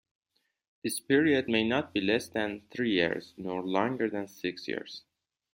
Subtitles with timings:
[0.83, 5.03] This period may not be less than three years nor longer than six years.